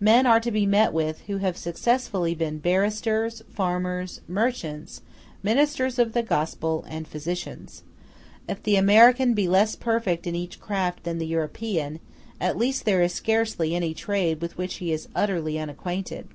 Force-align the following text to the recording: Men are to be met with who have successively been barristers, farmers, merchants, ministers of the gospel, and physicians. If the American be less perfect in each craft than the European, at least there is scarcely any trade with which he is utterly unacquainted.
Men 0.00 0.26
are 0.26 0.40
to 0.40 0.50
be 0.50 0.66
met 0.66 0.92
with 0.92 1.20
who 1.28 1.36
have 1.36 1.56
successively 1.56 2.34
been 2.34 2.58
barristers, 2.58 3.44
farmers, 3.48 4.20
merchants, 4.26 5.02
ministers 5.40 6.00
of 6.00 6.14
the 6.14 6.22
gospel, 6.24 6.84
and 6.88 7.06
physicians. 7.06 7.84
If 8.48 8.60
the 8.64 8.74
American 8.74 9.34
be 9.34 9.46
less 9.46 9.76
perfect 9.76 10.26
in 10.26 10.34
each 10.34 10.58
craft 10.58 11.04
than 11.04 11.18
the 11.18 11.26
European, 11.26 12.00
at 12.40 12.58
least 12.58 12.86
there 12.86 13.02
is 13.02 13.12
scarcely 13.12 13.76
any 13.76 13.94
trade 13.94 14.40
with 14.42 14.58
which 14.58 14.78
he 14.82 14.90
is 14.92 15.06
utterly 15.14 15.60
unacquainted. 15.60 16.26